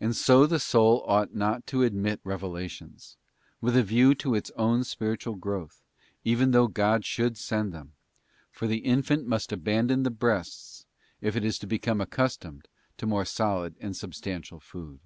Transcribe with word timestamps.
And 0.00 0.16
so 0.16 0.46
the 0.46 0.58
soul 0.58 1.04
ought 1.06 1.34
not 1.34 1.66
to 1.66 1.82
admit 1.82 2.22
revelations, 2.24 3.18
with 3.60 3.76
a 3.76 3.82
view 3.82 4.14
to 4.14 4.34
its 4.34 4.50
own 4.56 4.82
spiritual 4.82 5.34
growth, 5.34 5.82
even 6.24 6.52
though 6.52 6.68
God 6.68 7.04
should 7.04 7.36
send 7.36 7.70
them; 7.70 7.92
for 8.50 8.66
the 8.66 8.78
infant 8.78 9.26
must 9.26 9.52
abandon 9.52 10.04
the 10.04 10.10
breasts 10.10 10.86
if 11.20 11.36
it 11.36 11.44
is 11.44 11.58
to 11.58 11.66
become 11.66 12.00
accustomed 12.00 12.66
to 12.96 13.06
more 13.06 13.26
solid 13.26 13.76
and 13.78 13.94
substantial 13.94 14.58
food. 14.58 15.00